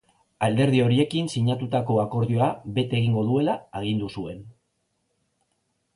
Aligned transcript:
Alderdi 0.45 0.79
horiekin 0.85 1.27
sinatutako 1.33 1.99
akordioa 2.05 2.49
bete 2.79 2.99
egingo 3.03 3.27
duela 3.29 3.59
agindu 3.81 4.13
zuen. 4.19 4.45